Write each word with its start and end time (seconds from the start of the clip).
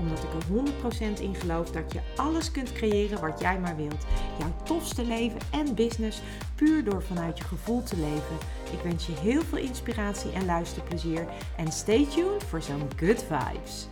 Omdat 0.00 0.18
ik 0.18 0.32
er 0.32 1.18
100% 1.18 1.20
in 1.20 1.34
geloof 1.34 1.70
dat 1.70 1.92
je 1.92 2.00
alles 2.16 2.50
kunt 2.50 2.72
creëren 2.72 3.20
wat 3.20 3.40
jij 3.40 3.58
maar 3.58 3.76
wilt. 3.76 4.06
Jouw 4.38 4.52
tofste 4.62 5.04
leven 5.04 5.40
en 5.50 5.74
business 5.74 6.22
puur 6.54 6.84
door 6.84 7.02
vanuit 7.02 7.38
je 7.38 7.44
gevoel 7.44 7.82
te 7.82 7.96
leven. 7.96 8.36
Ik 8.72 8.80
wens 8.82 9.06
je 9.06 9.12
heel 9.12 9.42
veel 9.42 9.58
inspiratie 9.58 10.32
en 10.32 10.44
luisterplezier. 10.44 11.26
En 11.56 11.72
stay 11.72 12.06
tuned 12.06 12.44
voor 12.44 12.62
zo'n 12.62 12.88
good 12.96 13.24
vibes. 13.28 13.86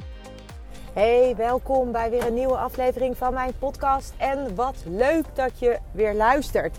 Hey, 0.93 1.35
welkom 1.37 1.93
bij 1.93 2.11
weer 2.11 2.27
een 2.27 2.35
nieuwe 2.35 2.57
aflevering 2.57 3.17
van 3.17 3.35
mijn 3.35 3.53
podcast. 3.59 4.13
En 4.17 4.55
wat 4.55 4.77
leuk 4.87 5.25
dat 5.35 5.59
je 5.59 5.79
weer 5.93 6.15
luistert. 6.15 6.77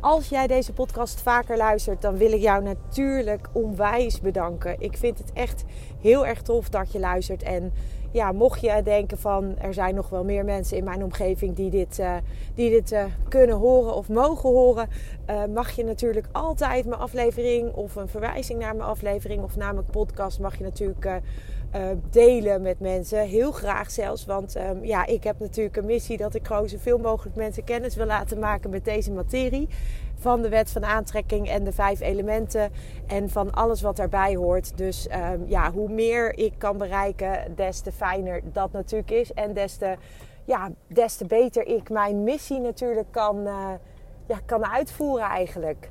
Als 0.00 0.28
jij 0.28 0.46
deze 0.46 0.72
podcast 0.72 1.20
vaker 1.20 1.56
luistert, 1.56 2.02
dan 2.02 2.16
wil 2.16 2.32
ik 2.32 2.40
jou 2.40 2.62
natuurlijk 2.62 3.48
onwijs 3.52 4.20
bedanken. 4.20 4.80
Ik 4.80 4.96
vind 4.96 5.18
het 5.18 5.32
echt 5.32 5.64
heel 6.00 6.26
erg 6.26 6.42
tof 6.42 6.68
dat 6.68 6.92
je 6.92 6.98
luistert. 6.98 7.42
En 7.42 7.72
ja, 8.16 8.32
mocht 8.32 8.60
je 8.60 8.80
denken 8.84 9.18
van 9.18 9.58
er 9.58 9.74
zijn 9.74 9.94
nog 9.94 10.08
wel 10.08 10.24
meer 10.24 10.44
mensen 10.44 10.76
in 10.76 10.84
mijn 10.84 11.04
omgeving 11.04 11.56
die 11.56 11.70
dit, 11.70 11.98
uh, 11.98 12.14
die 12.54 12.70
dit 12.70 12.92
uh, 12.92 13.04
kunnen 13.28 13.56
horen 13.56 13.94
of 13.94 14.08
mogen 14.08 14.50
horen, 14.50 14.88
uh, 15.30 15.44
mag 15.54 15.70
je 15.70 15.84
natuurlijk 15.84 16.26
altijd 16.32 16.86
mijn 16.86 17.00
aflevering 17.00 17.72
of 17.72 17.96
een 17.96 18.08
verwijzing 18.08 18.58
naar 18.58 18.76
mijn 18.76 18.88
aflevering 18.88 19.42
of 19.42 19.56
naar 19.56 19.74
mijn 19.74 19.86
podcast 19.86 20.38
mag 20.38 20.58
je 20.58 20.64
natuurlijk 20.64 21.20
delen 22.10 22.62
met 22.62 22.80
mensen. 22.80 23.20
Heel 23.20 23.52
graag 23.52 23.90
zelfs, 23.90 24.26
want 24.26 24.56
um, 24.56 24.84
ja, 24.84 25.06
ik 25.06 25.24
heb 25.24 25.38
natuurlijk 25.38 25.76
een 25.76 25.84
missie 25.84 26.16
dat 26.16 26.34
ik 26.34 26.46
gewoon 26.46 26.68
zoveel 26.68 26.98
mogelijk 26.98 27.36
mensen 27.36 27.64
kennis 27.64 27.96
wil 27.96 28.06
laten 28.06 28.38
maken 28.38 28.70
met 28.70 28.84
deze 28.84 29.12
materie 29.12 29.68
van 30.18 30.42
de 30.42 30.48
wet 30.48 30.70
van 30.70 30.84
aantrekking 30.84 31.48
en 31.48 31.64
de 31.64 31.72
vijf 31.72 32.00
elementen 32.00 32.72
en 33.06 33.30
van 33.30 33.50
alles 33.50 33.82
wat 33.82 33.96
daarbij 33.96 34.36
hoort. 34.36 34.76
Dus 34.76 35.08
um, 35.32 35.44
ja, 35.46 35.72
hoe 35.72 35.88
meer 35.88 36.38
ik 36.38 36.52
kan 36.58 36.78
bereiken, 36.78 37.54
des 37.54 37.80
te 37.80 37.92
fijner 37.92 38.40
dat 38.52 38.72
natuurlijk 38.72 39.10
is. 39.10 39.32
En 39.32 39.54
des 39.54 39.76
te, 39.76 39.96
ja, 40.44 40.70
des 40.86 41.16
te 41.16 41.26
beter 41.26 41.66
ik 41.66 41.90
mijn 41.90 42.24
missie 42.24 42.60
natuurlijk 42.60 43.06
kan, 43.10 43.36
uh, 43.38 43.70
ja, 44.26 44.38
kan 44.46 44.66
uitvoeren 44.66 45.26
eigenlijk. 45.26 45.90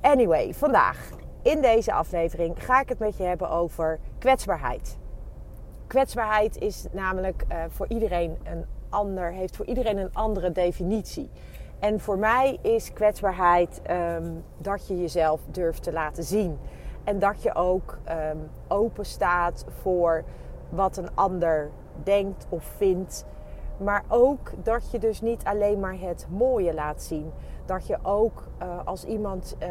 Anyway, 0.00 0.54
vandaag 0.54 1.10
in 1.42 1.60
deze 1.60 1.92
aflevering 1.92 2.64
ga 2.64 2.80
ik 2.80 2.88
het 2.88 2.98
met 2.98 3.16
je 3.16 3.22
hebben 3.22 3.50
over 3.50 3.98
kwetsbaarheid. 4.18 4.98
Kwetsbaarheid 5.86 6.60
is 6.60 6.86
namelijk 6.92 7.44
uh, 7.52 7.64
voor 7.68 7.86
iedereen 7.88 8.36
een 8.44 8.64
ander, 8.88 9.32
heeft 9.32 9.56
voor 9.56 9.66
iedereen 9.66 9.98
een 9.98 10.14
andere 10.14 10.52
definitie. 10.52 11.30
En 11.78 12.00
voor 12.00 12.18
mij 12.18 12.58
is 12.62 12.92
kwetsbaarheid 12.92 13.82
um, 13.90 14.44
dat 14.58 14.86
je 14.86 15.00
jezelf 15.00 15.40
durft 15.50 15.82
te 15.82 15.92
laten 15.92 16.24
zien. 16.24 16.58
En 17.04 17.18
dat 17.18 17.42
je 17.42 17.54
ook 17.54 17.98
um, 18.08 18.50
open 18.68 19.06
staat 19.06 19.64
voor 19.82 20.24
wat 20.68 20.96
een 20.96 21.14
ander 21.14 21.70
denkt 22.02 22.46
of 22.48 22.64
vindt. 22.64 23.24
Maar 23.76 24.04
ook 24.08 24.52
dat 24.62 24.90
je 24.90 24.98
dus 24.98 25.20
niet 25.20 25.44
alleen 25.44 25.80
maar 25.80 25.98
het 25.98 26.26
mooie 26.30 26.74
laat 26.74 27.02
zien. 27.02 27.32
Dat 27.64 27.86
je 27.86 27.98
ook 28.02 28.42
uh, 28.62 28.78
als 28.84 29.04
iemand 29.04 29.56
uh, 29.62 29.68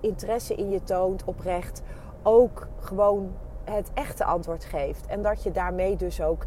interesse 0.00 0.54
in 0.54 0.70
je 0.70 0.82
toont, 0.82 1.24
oprecht, 1.24 1.82
ook 2.22 2.66
gewoon 2.78 3.32
het 3.64 3.90
echte 3.94 4.24
antwoord 4.24 4.64
geeft. 4.64 5.06
En 5.06 5.22
dat 5.22 5.42
je 5.42 5.50
daarmee 5.50 5.96
dus 5.96 6.22
ook 6.22 6.44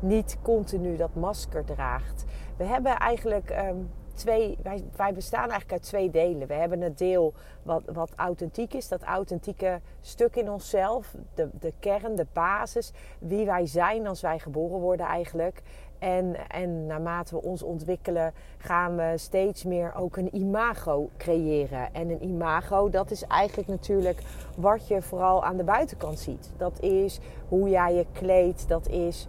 niet 0.00 0.38
continu 0.42 0.96
dat 0.96 1.14
masker 1.14 1.64
draagt. 1.64 2.24
We 2.56 2.64
hebben 2.64 2.96
eigenlijk 2.96 3.50
um, 3.50 3.90
twee, 4.20 4.58
wij, 4.62 4.84
wij, 4.96 5.12
bestaan 5.12 5.50
eigenlijk 5.50 5.72
uit 5.72 5.82
twee 5.82 6.10
delen. 6.10 6.48
We 6.48 6.54
hebben 6.54 6.80
het 6.80 6.98
deel 6.98 7.34
wat, 7.62 7.82
wat 7.92 8.12
authentiek 8.16 8.74
is, 8.74 8.88
dat 8.88 9.02
authentieke 9.02 9.80
stuk 10.00 10.36
in 10.36 10.50
onszelf, 10.50 11.14
de, 11.34 11.48
de 11.60 11.72
kern, 11.78 12.14
de 12.16 12.26
basis, 12.32 12.92
wie 13.18 13.46
wij 13.46 13.66
zijn 13.66 14.06
als 14.06 14.20
wij 14.20 14.38
geboren 14.38 14.80
worden 14.80 15.06
eigenlijk. 15.06 15.62
En, 15.98 16.48
en 16.48 16.86
naarmate 16.86 17.34
we 17.34 17.42
ons 17.42 17.62
ontwikkelen, 17.62 18.32
gaan 18.58 18.96
we 18.96 19.12
steeds 19.16 19.64
meer 19.64 19.94
ook 19.94 20.16
een 20.16 20.34
imago 20.36 21.10
creëren. 21.16 21.94
En 21.94 22.10
een 22.10 22.22
imago, 22.22 22.90
dat 22.90 23.10
is 23.10 23.24
eigenlijk 23.24 23.68
natuurlijk 23.68 24.22
wat 24.56 24.88
je 24.88 25.02
vooral 25.02 25.44
aan 25.44 25.56
de 25.56 25.64
buitenkant 25.64 26.18
ziet. 26.18 26.50
Dat 26.56 26.80
is 26.80 27.20
hoe 27.48 27.68
jij 27.68 27.94
je 27.94 28.06
kleedt, 28.12 28.68
dat 28.68 28.88
is 28.88 29.26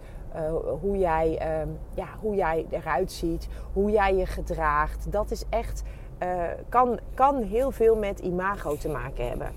hoe, 0.80 0.98
jij, 0.98 1.30
uh, 1.30 1.72
ja, 1.94 2.06
hoe 2.20 2.34
jij 2.34 2.66
eruit 2.70 3.12
ziet, 3.12 3.48
hoe 3.72 3.90
jij 3.90 4.16
je 4.16 4.26
gedraagt. 4.26 5.12
Dat 5.12 5.30
is 5.30 5.44
echt, 5.48 5.82
uh, 6.22 6.44
kan, 6.68 6.98
kan 7.14 7.42
heel 7.42 7.70
veel 7.70 7.96
met 7.96 8.18
imago 8.18 8.76
te 8.76 8.88
maken 8.88 9.28
hebben. 9.28 9.52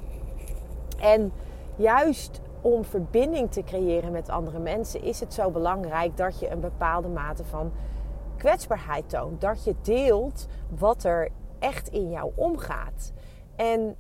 En 1.00 1.32
juist 1.76 2.42
om 2.62 2.86
verbinding 2.86 3.52
te 3.52 3.64
creëren 3.64 4.12
met 4.12 4.30
andere 4.30 4.60
mensen 4.60 5.02
is 5.02 5.20
het 5.20 5.34
zo 5.34 5.50
belangrijk 5.50 6.18
dat 6.18 6.40
je 6.40 6.50
een 6.50 6.60
bepaalde 6.60 7.08
mate 7.08 7.44
van 7.44 7.72
kwetsbaarheid 8.38 9.10
toont. 9.10 9.42
Dat 9.42 9.64
je 9.64 9.76
deelt 9.82 10.48
wat 10.78 11.04
er 11.04 11.30
echt 11.60 11.88
in 11.88 12.10
jou 12.10 12.32
omgaat. 12.36 13.14
En 13.56 13.96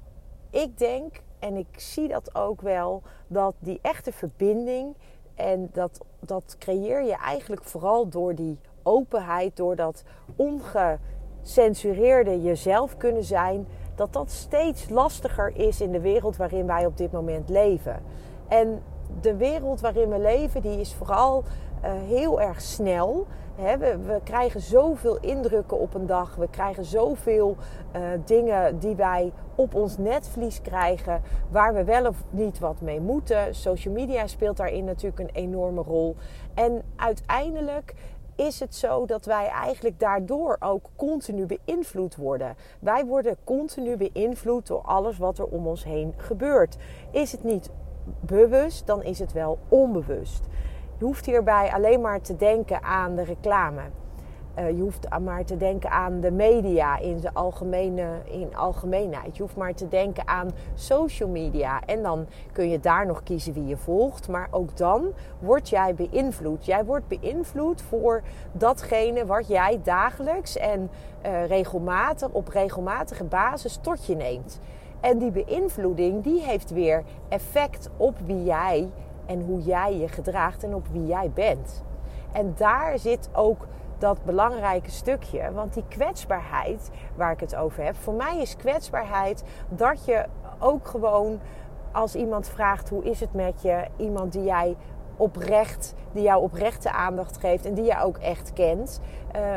ik 0.50 0.78
denk, 0.78 1.22
en 1.40 1.56
ik 1.56 1.80
zie 1.80 2.08
dat 2.08 2.35
ook 2.35 2.62
wel, 2.62 3.02
dat 3.28 3.56
die 3.59 3.80
echte 3.81 4.12
verbinding 4.12 4.96
en 5.35 5.69
dat, 5.73 6.06
dat 6.19 6.56
creëer 6.59 7.03
je 7.03 7.16
eigenlijk 7.16 7.63
vooral 7.63 8.09
door 8.09 8.35
die 8.35 8.59
openheid, 8.84 9.56
door 9.56 9.75
dat 9.75 10.03
ongecensureerde 10.35 12.41
jezelf 12.41 12.97
kunnen 12.97 13.23
zijn, 13.23 13.68
dat 13.96 14.13
dat 14.13 14.31
steeds 14.31 14.90
lastiger 14.90 15.56
is 15.56 15.81
in 15.81 15.91
de 15.91 16.00
wereld 16.00 16.38
waarin 16.38 16.66
wij 16.66 16.85
op 16.85 16.97
dit 16.97 17.12
moment 17.12 17.50
leven. 17.50 18.03
En 18.47 18.81
de 19.22 19.35
wereld 19.35 19.81
waarin 19.81 20.09
we 20.09 20.19
leven, 20.19 20.62
die 20.62 20.79
is 20.79 20.94
vooral 20.94 21.44
heel 21.91 22.41
erg 22.41 22.62
snel. 22.62 23.28
We, 23.56 23.97
we, 24.06 24.19
krijgen 24.23 24.62
zoveel 24.62 25.18
indrukken 25.19 25.79
op 25.79 25.94
een 25.94 26.06
dag. 26.06 26.35
We 26.35 26.47
krijgen 26.50 26.85
zoveel 26.85 27.56
uh, 27.96 28.01
dingen 28.25 28.79
die 28.79 28.96
wij 28.96 29.31
op 29.56 29.75
ons 29.75 29.97
netvlies 29.97 30.62
krijgen. 30.62 31.22
Waar 31.50 31.73
we 31.73 31.84
wel 31.84 32.07
of 32.07 32.23
niet 32.29 32.59
wat 32.59 32.81
mee 32.81 33.01
moeten. 33.01 33.56
Social 33.56 33.94
media 33.94 34.28
speelt 34.28 34.57
daarin 34.57 34.85
natuurlijk 34.85 35.19
een 35.19 35.35
enorme 35.44 35.81
rol. 35.81 36.16
En 36.53 36.81
uiteindelijk 36.96 37.94
is 38.35 38.59
het 38.59 38.75
zo 38.75 39.06
dat 39.06 39.25
wij 39.25 39.47
eigenlijk 39.47 40.00
daardoor 40.00 40.57
ook 40.59 40.90
continu 40.96 41.46
beïnvloed 41.46 42.16
worden. 42.16 42.56
Wij 42.79 43.06
worden 43.06 43.38
continu 43.44 43.97
beïnvloed 43.97 44.67
door 44.67 44.81
alles 44.81 45.17
wat 45.17 45.38
er 45.38 45.46
om 45.46 45.67
ons 45.67 45.84
heen 45.84 46.13
gebeurt. 46.17 46.78
Is 47.12 47.31
het 47.31 47.44
niet 47.44 47.69
bewust, 48.19 48.88
dan 48.88 49.03
is 49.03 49.19
het 49.19 49.34
wel 49.34 49.59
onbewust. 49.67 50.47
Je 50.97 51.06
hoeft 51.06 51.25
hierbij 51.25 51.72
alleen 51.73 52.01
maar 52.01 52.22
te 52.22 52.35
denken 52.35 52.83
aan 52.83 53.16
de 53.16 53.23
reclame. 53.23 53.81
Uh, 54.59 54.69
je 54.69 54.81
hoeft 54.81 55.19
maar 55.19 55.45
te 55.45 55.57
denken 55.57 55.89
aan 55.89 56.19
de 56.19 56.31
media 56.31 57.00
in, 57.00 57.19
de 57.19 57.33
algemene, 57.33 58.07
in 58.25 58.56
algemeenheid. 58.56 59.35
Je 59.35 59.41
hoeft 59.41 59.55
maar 59.55 59.73
te 59.73 59.88
denken 59.88 60.28
aan 60.28 60.51
social 60.73 61.29
media. 61.29 61.81
En 61.85 62.03
dan 62.03 62.28
kun 62.51 62.69
je 62.69 62.79
daar 62.79 63.05
nog 63.05 63.23
kiezen 63.23 63.53
wie 63.53 63.66
je 63.66 63.78
volgt. 63.78 64.28
Maar 64.28 64.47
ook 64.51 64.78
dan 64.78 65.13
word 65.39 65.69
jij 65.69 65.95
beïnvloed. 65.95 66.66
Jij 66.66 66.85
wordt 66.85 67.07
beïnvloed 67.07 67.81
voor 67.81 68.22
datgene 68.51 69.25
wat 69.25 69.47
jij 69.47 69.79
dagelijks 69.84 70.57
en 70.57 70.89
uh, 71.25 71.45
regelmatig, 71.45 72.29
op 72.29 72.47
regelmatige 72.47 73.23
basis 73.23 73.79
tot 73.81 74.05
je 74.05 74.16
neemt. 74.16 74.59
En 74.99 75.17
die 75.17 75.31
beïnvloeding 75.31 76.23
die 76.23 76.41
heeft 76.41 76.72
weer 76.72 77.03
effect 77.29 77.90
op 77.97 78.17
wie 78.25 78.43
jij 78.43 78.90
en 79.25 79.41
hoe 79.41 79.61
jij 79.61 79.97
je 79.97 80.07
gedraagt 80.07 80.63
en 80.63 80.75
op 80.75 80.87
wie 80.91 81.05
jij 81.05 81.31
bent. 81.33 81.83
En 82.31 82.53
daar 82.57 82.99
zit 82.99 83.29
ook 83.33 83.67
dat 83.97 84.23
belangrijke 84.23 84.91
stukje. 84.91 85.51
Want 85.51 85.73
die 85.73 85.83
kwetsbaarheid 85.87 86.89
waar 87.16 87.31
ik 87.31 87.39
het 87.39 87.55
over 87.55 87.83
heb, 87.83 87.95
voor 87.95 88.13
mij 88.13 88.41
is 88.41 88.55
kwetsbaarheid 88.55 89.43
dat 89.69 90.05
je 90.05 90.25
ook 90.59 90.87
gewoon 90.87 91.39
als 91.91 92.16
iemand 92.16 92.47
vraagt 92.47 92.89
hoe 92.89 93.03
is 93.03 93.19
het 93.19 93.33
met 93.33 93.61
je, 93.61 93.85
iemand 93.97 94.31
die 94.33 94.43
jij 94.43 94.75
oprecht, 95.17 95.93
die 96.11 96.23
jou 96.23 96.41
oprechte 96.43 96.91
aandacht 96.91 97.37
geeft 97.37 97.66
en 97.66 97.73
die 97.73 97.85
jij 97.85 98.01
ook 98.01 98.17
echt 98.17 98.53
kent, 98.53 99.01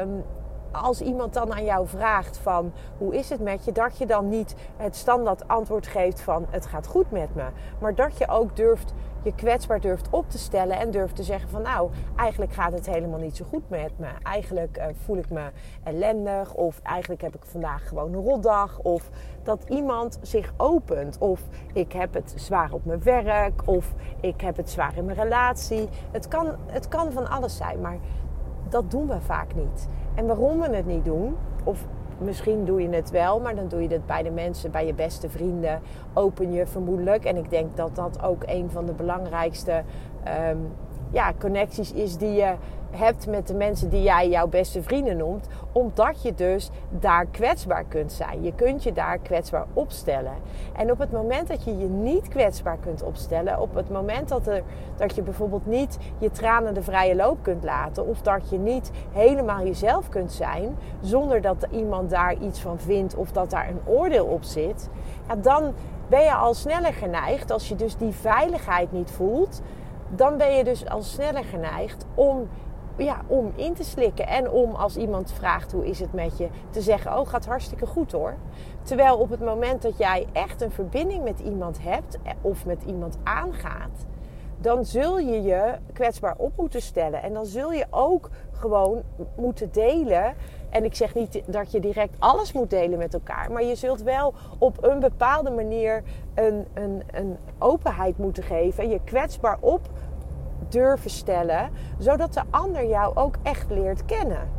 um, 0.00 0.24
als 0.70 1.00
iemand 1.00 1.34
dan 1.34 1.52
aan 1.52 1.64
jou 1.64 1.86
vraagt 1.86 2.38
van 2.38 2.72
hoe 2.98 3.16
is 3.16 3.30
het 3.30 3.40
met 3.40 3.64
je, 3.64 3.72
dat 3.72 3.98
je 3.98 4.06
dan 4.06 4.28
niet 4.28 4.54
het 4.76 4.96
standaard 4.96 5.48
antwoord 5.48 5.86
geeft 5.86 6.20
van 6.20 6.46
het 6.50 6.66
gaat 6.66 6.86
goed 6.86 7.10
met 7.10 7.34
me. 7.34 7.44
Maar 7.80 7.94
dat 7.94 8.18
je 8.18 8.28
ook 8.28 8.56
durft, 8.56 8.94
je 9.22 9.34
kwetsbaar 9.34 9.80
durft 9.80 10.08
op 10.10 10.30
te 10.30 10.38
stellen 10.38 10.78
en 10.78 10.90
durft 10.90 11.16
te 11.16 11.22
zeggen 11.22 11.50
van 11.50 11.62
nou, 11.62 11.90
eigenlijk 12.16 12.52
gaat 12.52 12.72
het 12.72 12.86
helemaal 12.86 13.18
niet 13.18 13.36
zo 13.36 13.44
goed 13.44 13.68
met 13.68 13.92
me. 13.96 14.08
Eigenlijk 14.22 14.78
uh, 14.78 14.84
voel 15.04 15.16
ik 15.16 15.30
me 15.30 15.50
ellendig 15.82 16.54
of 16.54 16.80
eigenlijk 16.82 17.22
heb 17.22 17.34
ik 17.34 17.44
vandaag 17.44 17.88
gewoon 17.88 18.14
een 18.14 18.24
rotdag. 18.24 18.78
Of 18.78 19.10
dat 19.42 19.64
iemand 19.68 20.18
zich 20.22 20.52
opent. 20.56 21.18
Of 21.18 21.40
ik 21.72 21.92
heb 21.92 22.14
het 22.14 22.32
zwaar 22.36 22.72
op 22.72 22.84
mijn 22.84 23.02
werk 23.02 23.62
of 23.64 23.94
ik 24.20 24.40
heb 24.40 24.56
het 24.56 24.70
zwaar 24.70 24.96
in 24.96 25.04
mijn 25.04 25.18
relatie. 25.18 25.88
Het 26.10 26.28
kan, 26.28 26.56
het 26.66 26.88
kan 26.88 27.12
van 27.12 27.30
alles 27.30 27.56
zijn, 27.56 27.80
maar 27.80 27.98
dat 28.68 28.90
doen 28.90 29.06
we 29.06 29.20
vaak 29.20 29.54
niet. 29.54 29.88
En 30.18 30.26
waarom 30.26 30.60
we 30.60 30.76
het 30.76 30.86
niet 30.86 31.04
doen, 31.04 31.36
of 31.64 31.86
misschien 32.18 32.64
doe 32.64 32.82
je 32.82 32.88
het 32.88 33.10
wel, 33.10 33.40
maar 33.40 33.54
dan 33.54 33.68
doe 33.68 33.82
je 33.82 33.88
het 33.88 34.06
bij 34.06 34.22
de 34.22 34.30
mensen, 34.30 34.70
bij 34.70 34.86
je 34.86 34.94
beste 34.94 35.28
vrienden, 35.28 35.80
open 36.12 36.52
je 36.52 36.66
vermoedelijk. 36.66 37.24
En 37.24 37.36
ik 37.36 37.50
denk 37.50 37.76
dat 37.76 37.94
dat 37.94 38.22
ook 38.22 38.42
een 38.46 38.70
van 38.70 38.86
de 38.86 38.92
belangrijkste 38.92 39.82
um, 40.50 40.68
ja, 41.10 41.32
connecties 41.38 41.92
is 41.92 42.16
die 42.16 42.32
je 42.32 42.54
hebt 42.90 43.26
met 43.26 43.46
de 43.46 43.54
mensen 43.54 43.88
die 43.88 44.02
jij 44.02 44.28
jouw 44.28 44.46
beste 44.46 44.82
vrienden 44.82 45.16
noemt, 45.16 45.46
omdat 45.72 46.22
je 46.22 46.34
dus 46.34 46.70
daar 46.90 47.26
kwetsbaar 47.26 47.84
kunt 47.84 48.12
zijn. 48.12 48.42
Je 48.42 48.52
kunt 48.54 48.82
je 48.82 48.92
daar 48.92 49.18
kwetsbaar 49.18 49.66
opstellen. 49.72 50.32
En 50.76 50.90
op 50.90 50.98
het 50.98 51.12
moment 51.12 51.48
dat 51.48 51.64
je 51.64 51.76
je 51.78 51.86
niet 51.88 52.28
kwetsbaar 52.28 52.78
kunt 52.78 53.02
opstellen, 53.02 53.60
op 53.60 53.74
het 53.74 53.90
moment 53.90 54.28
dat, 54.28 54.46
er, 54.46 54.62
dat 54.96 55.14
je 55.14 55.22
bijvoorbeeld 55.22 55.66
niet 55.66 55.98
je 56.18 56.30
tranen 56.30 56.74
de 56.74 56.82
vrije 56.82 57.16
loop 57.16 57.42
kunt 57.42 57.64
laten, 57.64 58.06
of 58.06 58.20
dat 58.20 58.50
je 58.50 58.58
niet 58.58 58.90
helemaal 59.12 59.64
jezelf 59.64 60.08
kunt 60.08 60.32
zijn, 60.32 60.76
zonder 61.00 61.40
dat 61.40 61.66
iemand 61.70 62.10
daar 62.10 62.34
iets 62.34 62.60
van 62.60 62.78
vindt 62.78 63.14
of 63.14 63.32
dat 63.32 63.50
daar 63.50 63.68
een 63.68 63.80
oordeel 63.84 64.26
op 64.26 64.42
zit, 64.44 64.88
ja, 65.28 65.36
dan 65.36 65.74
ben 66.08 66.22
je 66.22 66.34
al 66.34 66.54
sneller 66.54 66.92
geneigd, 66.92 67.50
als 67.50 67.68
je 67.68 67.74
dus 67.74 67.96
die 67.96 68.12
veiligheid 68.12 68.92
niet 68.92 69.10
voelt, 69.10 69.60
dan 70.08 70.36
ben 70.36 70.56
je 70.56 70.64
dus 70.64 70.88
al 70.88 71.02
sneller 71.02 71.44
geneigd 71.44 72.06
om, 72.14 72.48
ja, 72.98 73.20
om 73.26 73.52
in 73.54 73.74
te 73.74 73.84
slikken. 73.84 74.26
En 74.26 74.50
om 74.50 74.74
als 74.74 74.96
iemand 74.96 75.32
vraagt 75.32 75.72
hoe 75.72 75.86
is 75.86 76.00
het 76.00 76.12
met 76.12 76.38
je, 76.38 76.48
te 76.70 76.80
zeggen: 76.80 77.18
Oh, 77.18 77.28
gaat 77.28 77.46
hartstikke 77.46 77.86
goed 77.86 78.12
hoor. 78.12 78.34
Terwijl 78.82 79.16
op 79.16 79.30
het 79.30 79.40
moment 79.40 79.82
dat 79.82 79.98
jij 79.98 80.26
echt 80.32 80.62
een 80.62 80.70
verbinding 80.70 81.24
met 81.24 81.40
iemand 81.40 81.82
hebt 81.82 82.18
eh, 82.22 82.32
of 82.40 82.66
met 82.66 82.82
iemand 82.86 83.18
aangaat, 83.22 84.06
dan 84.60 84.84
zul 84.84 85.18
je 85.18 85.42
je 85.42 85.74
kwetsbaar 85.92 86.34
op 86.36 86.52
moeten 86.56 86.82
stellen. 86.82 87.22
En 87.22 87.32
dan 87.32 87.46
zul 87.46 87.72
je 87.72 87.86
ook 87.90 88.30
gewoon 88.52 89.02
moeten 89.36 89.72
delen. 89.72 90.34
En 90.70 90.84
ik 90.84 90.94
zeg 90.94 91.14
niet 91.14 91.42
dat 91.46 91.72
je 91.72 91.80
direct 91.80 92.14
alles 92.18 92.52
moet 92.52 92.70
delen 92.70 92.98
met 92.98 93.14
elkaar. 93.14 93.52
Maar 93.52 93.64
je 93.64 93.74
zult 93.74 94.02
wel 94.02 94.34
op 94.58 94.84
een 94.84 95.00
bepaalde 95.00 95.50
manier 95.50 96.02
een, 96.34 96.66
een, 96.74 97.02
een 97.10 97.36
openheid 97.58 98.18
moeten 98.18 98.42
geven. 98.42 98.88
Je 98.88 99.00
kwetsbaar 99.04 99.58
op 99.60 99.80
durven 100.68 101.10
stellen. 101.10 101.70
Zodat 101.98 102.34
de 102.34 102.42
ander 102.50 102.86
jou 102.86 103.16
ook 103.16 103.34
echt 103.42 103.70
leert 103.70 104.04
kennen. 104.04 104.50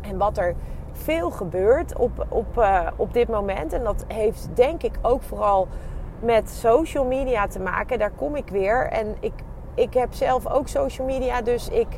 En 0.00 0.18
wat 0.18 0.38
er 0.38 0.54
veel 0.92 1.30
gebeurt 1.30 1.98
op, 1.98 2.26
op, 2.28 2.58
uh, 2.58 2.86
op 2.96 3.12
dit 3.12 3.28
moment. 3.28 3.72
En 3.72 3.84
dat 3.84 4.04
heeft 4.08 4.48
denk 4.54 4.82
ik 4.82 4.98
ook 5.02 5.22
vooral 5.22 5.68
met 6.20 6.50
social 6.50 7.04
media 7.04 7.46
te 7.46 7.60
maken. 7.60 7.98
Daar 7.98 8.12
kom 8.16 8.36
ik 8.36 8.48
weer. 8.48 8.88
En 8.88 9.14
ik, 9.20 9.32
ik 9.74 9.94
heb 9.94 10.12
zelf 10.12 10.46
ook 10.46 10.68
social 10.68 11.06
media, 11.06 11.42
dus 11.42 11.68
ik, 11.68 11.88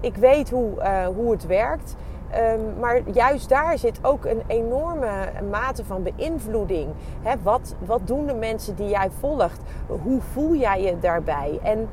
ik 0.00 0.16
weet 0.16 0.50
hoe, 0.50 0.70
uh, 0.78 1.06
hoe 1.06 1.30
het 1.30 1.46
werkt. 1.46 1.96
Um, 2.36 2.78
maar 2.80 3.00
juist 3.12 3.48
daar 3.48 3.78
zit 3.78 3.98
ook 4.02 4.24
een 4.24 4.42
enorme 4.46 5.10
mate 5.50 5.84
van 5.84 6.02
beïnvloeding. 6.02 6.88
He, 7.22 7.34
wat, 7.42 7.74
wat 7.78 8.00
doen 8.04 8.26
de 8.26 8.34
mensen 8.34 8.76
die 8.76 8.88
jij 8.88 9.10
volgt? 9.18 9.60
Hoe 9.86 10.20
voel 10.20 10.54
jij 10.54 10.82
je 10.82 10.98
daarbij? 10.98 11.58
En 11.62 11.88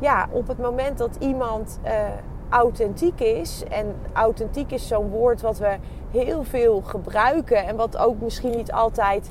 ja, 0.00 0.28
op 0.30 0.48
het 0.48 0.58
moment 0.58 0.98
dat 0.98 1.16
iemand 1.18 1.78
uh, 1.84 1.90
authentiek 2.48 3.20
is, 3.20 3.62
en 3.70 3.96
authentiek 4.12 4.70
is 4.70 4.88
zo'n 4.88 5.08
woord 5.08 5.40
wat 5.40 5.58
we 5.58 5.76
heel 6.10 6.44
veel 6.44 6.80
gebruiken 6.80 7.66
en 7.66 7.76
wat 7.76 7.96
ook 7.96 8.20
misschien 8.20 8.56
niet 8.56 8.72
altijd 8.72 9.30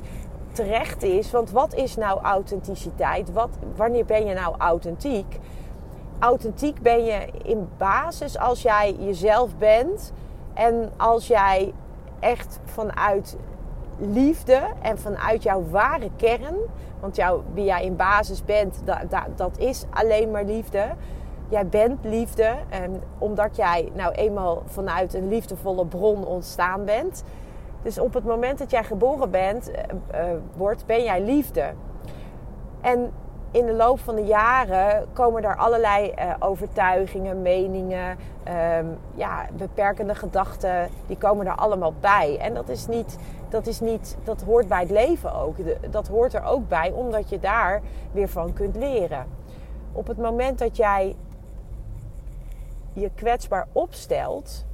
terecht 0.52 1.02
is. 1.02 1.30
Want 1.30 1.50
wat 1.50 1.74
is 1.74 1.96
nou 1.96 2.20
authenticiteit? 2.20 3.32
Wat, 3.32 3.50
wanneer 3.76 4.04
ben 4.04 4.26
je 4.26 4.34
nou 4.34 4.54
authentiek? 4.58 5.38
Authentiek 6.18 6.82
ben 6.82 7.04
je 7.04 7.26
in 7.42 7.68
basis 7.76 8.38
als 8.38 8.62
jij 8.62 8.96
jezelf 8.98 9.56
bent 9.56 10.12
en 10.54 10.90
als 10.96 11.26
jij 11.26 11.72
echt 12.20 12.60
vanuit 12.64 13.36
liefde 13.98 14.60
en 14.82 14.98
vanuit 14.98 15.42
jouw 15.42 15.64
ware 15.70 16.10
kern, 16.16 16.56
want 17.00 17.16
jou, 17.16 17.42
wie 17.54 17.64
jij 17.64 17.84
in 17.84 17.96
basis 17.96 18.44
bent, 18.44 18.82
dat, 19.36 19.58
is 19.58 19.84
alleen 19.90 20.30
maar 20.30 20.44
liefde. 20.44 20.84
Jij 21.48 21.66
bent 21.66 22.04
liefde, 22.04 22.54
en 22.68 23.02
omdat 23.18 23.56
jij 23.56 23.90
nou 23.94 24.12
eenmaal 24.12 24.62
vanuit 24.66 25.14
een 25.14 25.28
liefdevolle 25.28 25.86
bron 25.86 26.26
ontstaan 26.26 26.84
bent. 26.84 27.24
Dus 27.82 27.98
op 27.98 28.14
het 28.14 28.24
moment 28.24 28.58
dat 28.58 28.70
jij 28.70 28.84
geboren 28.84 29.30
bent, 29.30 29.70
uh, 29.70 30.22
wordt, 30.56 30.86
ben 30.86 31.02
jij 31.02 31.22
liefde. 31.22 31.72
En 32.80 33.12
in 33.50 33.66
de 33.66 33.72
loop 33.72 34.00
van 34.00 34.14
de 34.14 34.24
jaren 34.24 35.06
komen 35.12 35.44
er 35.44 35.56
allerlei 35.56 36.14
uh, 36.18 36.34
overtuigingen, 36.38 37.42
meningen, 37.42 38.18
um, 38.78 38.98
ja, 39.14 39.46
beperkende 39.52 40.14
gedachten, 40.14 40.88
die 41.06 41.16
komen 41.16 41.46
er 41.46 41.54
allemaal 41.54 41.94
bij. 42.00 42.38
En 42.40 42.54
dat 42.54 42.68
is 42.68 42.86
niet, 42.86 43.18
dat 43.48 43.66
is 43.66 43.80
niet, 43.80 44.16
dat 44.24 44.42
hoort 44.42 44.68
bij 44.68 44.80
het 44.80 44.90
leven 44.90 45.34
ook. 45.34 45.56
Dat 45.90 46.08
hoort 46.08 46.34
er 46.34 46.44
ook 46.44 46.68
bij, 46.68 46.90
omdat 46.90 47.28
je 47.28 47.38
daar 47.38 47.80
weer 48.12 48.28
van 48.28 48.52
kunt 48.52 48.76
leren. 48.76 49.26
Op 49.92 50.06
het 50.06 50.18
moment 50.18 50.58
dat 50.58 50.76
jij 50.76 51.16
je 52.92 53.10
kwetsbaar 53.14 53.66
opstelt, 53.72 54.64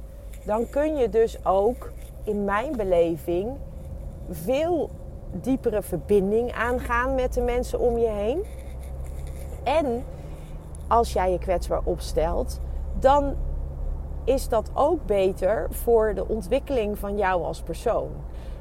dan 0.43 0.69
kun 0.69 0.95
je 0.95 1.09
dus 1.09 1.45
ook 1.45 1.91
in 2.23 2.45
mijn 2.45 2.75
beleving 2.75 3.57
veel 4.29 4.89
diepere 5.31 5.81
verbinding 5.81 6.53
aangaan 6.53 7.15
met 7.15 7.33
de 7.33 7.41
mensen 7.41 7.79
om 7.79 7.97
je 7.97 8.09
heen. 8.09 8.43
En 9.67 10.05
als 10.87 11.13
jij 11.13 11.31
je 11.31 11.39
kwetsbaar 11.39 11.81
opstelt, 11.83 12.59
dan 12.99 13.35
is 14.23 14.49
dat 14.49 14.69
ook 14.73 15.05
beter 15.05 15.67
voor 15.69 16.13
de 16.13 16.27
ontwikkeling 16.27 16.99
van 16.99 17.17
jou 17.17 17.43
als 17.43 17.61
persoon. 17.61 18.09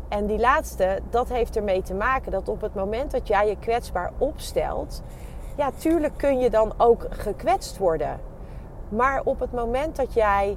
En 0.09 0.27
die 0.27 0.39
laatste, 0.39 1.01
dat 1.11 1.29
heeft 1.29 1.57
ermee 1.57 1.83
te 1.83 1.95
maken 1.95 2.33
dat 2.33 2.49
op 2.49 2.61
het 2.61 2.75
moment 2.75 3.11
dat 3.11 3.29
jij 3.29 3.49
je 3.49 3.57
kwetsbaar 3.59 4.13
opstelt, 4.19 5.03
ja, 5.57 5.71
tuurlijk 5.79 6.17
kun 6.17 6.39
je 6.39 6.51
dan 6.51 6.73
ook 6.77 7.07
gekwetst 7.11 7.79
worden. 7.79 8.21
Maar 8.89 9.21
op 9.25 9.41
het 9.41 9.53
moment 9.53 9.97
dat 9.97 10.15
jij 10.15 10.57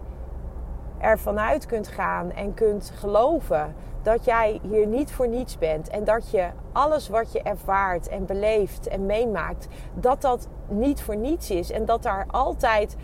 er 1.00 1.20
vanuit 1.20 1.66
kunt 1.66 1.88
gaan 1.88 2.32
en 2.32 2.54
kunt 2.54 2.92
geloven 2.96 3.76
dat 4.02 4.26
jij 4.26 4.60
hier 4.70 4.88
niet 4.88 5.12
voor 5.12 5.28
niets 5.28 5.58
bent 5.58 5.90
en 5.90 6.04
dat 6.04 6.32
je 6.32 6.50
alles 6.72 7.10
wat 7.10 7.32
je 7.32 7.42
ervaart 7.42 8.08
en 8.08 8.26
beleeft 8.26 8.88
en 8.88 9.06
meemaakt, 9.06 9.68
dat 9.94 10.22
dat 10.22 10.48
niet 10.68 11.02
voor 11.02 11.16
niets 11.16 11.50
is 11.50 11.72
en 11.72 11.86
dat 11.86 12.04
daar 12.04 12.26
altijd 12.28 12.96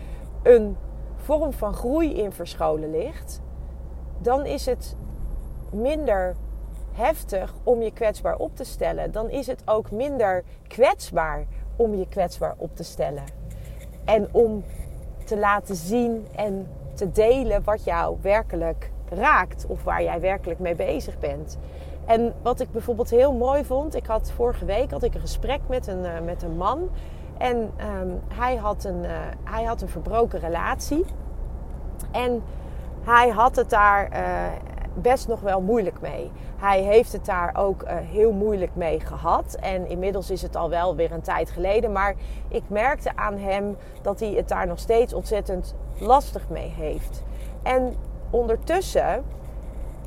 een 0.42 0.76
vorm 1.16 1.52
van 1.52 1.74
groei 1.74 2.14
in 2.14 2.32
verscholen 2.32 2.90
ligt, 2.90 3.40
dan 4.18 4.46
is 4.46 4.66
het 4.66 4.96
minder 5.72 6.36
heftig 6.92 7.54
om 7.62 7.82
je 7.82 7.92
kwetsbaar 7.92 8.36
op 8.36 8.56
te 8.56 8.64
stellen. 8.64 9.12
Dan 9.12 9.30
is 9.30 9.46
het 9.46 9.62
ook 9.64 9.90
minder 9.90 10.44
kwetsbaar 10.68 11.46
om 11.76 11.94
je 11.94 12.08
kwetsbaar 12.08 12.54
op 12.56 12.76
te 12.76 12.84
stellen. 12.84 13.24
En 14.04 14.28
om 14.32 14.64
te 15.24 15.38
laten 15.38 15.76
zien 15.76 16.26
en 16.36 16.68
te 16.96 17.10
delen 17.12 17.64
wat 17.64 17.84
jou 17.84 18.16
werkelijk 18.20 18.90
raakt 19.08 19.66
of 19.66 19.84
waar 19.84 20.02
jij 20.02 20.20
werkelijk 20.20 20.58
mee 20.58 20.74
bezig 20.74 21.18
bent. 21.18 21.58
En 22.04 22.34
wat 22.42 22.60
ik 22.60 22.72
bijvoorbeeld 22.72 23.10
heel 23.10 23.32
mooi 23.32 23.64
vond, 23.64 23.94
ik 23.94 24.06
had 24.06 24.32
vorige 24.34 24.64
week 24.64 24.90
had 24.90 25.02
ik 25.02 25.14
een 25.14 25.20
gesprek 25.20 25.60
met 25.68 25.86
een, 25.86 26.04
uh, 26.04 26.10
met 26.24 26.42
een 26.42 26.56
man. 26.56 26.88
En 27.38 27.56
um, 27.56 28.20
hij, 28.34 28.56
had 28.56 28.84
een, 28.84 29.04
uh, 29.04 29.10
hij 29.44 29.64
had 29.64 29.82
een 29.82 29.88
verbroken 29.88 30.40
relatie. 30.40 31.04
En 32.12 32.42
hij 33.02 33.28
had 33.28 33.56
het 33.56 33.70
daar 33.70 34.08
uh, 34.12 34.46
best 35.02 35.28
nog 35.28 35.40
wel 35.40 35.60
moeilijk 35.60 36.00
mee. 36.00 36.30
Hij 36.56 36.82
heeft 36.82 37.12
het 37.12 37.26
daar 37.26 37.54
ook 37.56 37.84
heel 37.88 38.32
moeilijk 38.32 38.74
mee 38.74 39.00
gehad. 39.00 39.56
En 39.60 39.88
inmiddels 39.88 40.30
is 40.30 40.42
het 40.42 40.56
al 40.56 40.70
wel 40.70 40.96
weer 40.96 41.12
een 41.12 41.22
tijd 41.22 41.50
geleden. 41.50 41.92
Maar 41.92 42.14
ik 42.48 42.62
merkte 42.68 43.16
aan 43.16 43.38
hem 43.38 43.76
dat 44.02 44.20
hij 44.20 44.30
het 44.30 44.48
daar 44.48 44.66
nog 44.66 44.78
steeds 44.78 45.14
ontzettend 45.14 45.74
lastig 45.98 46.48
mee 46.48 46.72
heeft. 46.76 47.22
En 47.62 47.94
ondertussen 48.30 49.24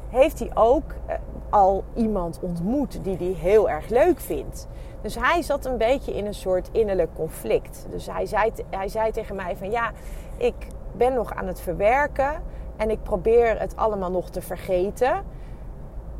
heeft 0.09 0.39
hij 0.39 0.51
ook 0.53 0.93
eh, 1.05 1.15
al 1.49 1.83
iemand 1.93 2.39
ontmoet 2.41 3.03
die 3.03 3.17
hij 3.17 3.35
heel 3.39 3.69
erg 3.69 3.89
leuk 3.89 4.19
vindt. 4.19 4.67
Dus 5.01 5.15
hij 5.15 5.41
zat 5.41 5.65
een 5.65 5.77
beetje 5.77 6.15
in 6.15 6.25
een 6.25 6.33
soort 6.33 6.69
innerlijk 6.71 7.09
conflict. 7.15 7.85
Dus 7.89 8.07
hij 8.07 8.25
zei, 8.25 8.51
hij 8.69 8.87
zei 8.87 9.11
tegen 9.11 9.35
mij 9.35 9.55
van 9.57 9.71
ja, 9.71 9.91
ik 10.37 10.55
ben 10.91 11.13
nog 11.13 11.33
aan 11.33 11.47
het 11.47 11.61
verwerken. 11.61 12.41
En 12.79 12.89
ik 12.89 13.03
probeer 13.03 13.59
het 13.59 13.75
allemaal 13.75 14.11
nog 14.11 14.29
te 14.29 14.41
vergeten. 14.41 15.23